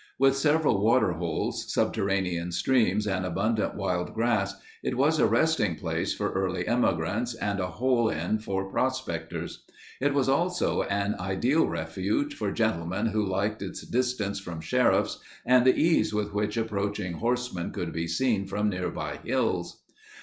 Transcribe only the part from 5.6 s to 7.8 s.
place for early emigrants and a